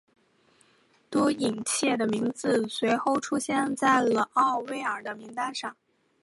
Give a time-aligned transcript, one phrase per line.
[1.11, 5.77] 多伊彻的名字随后出现在了奥威尔名单上。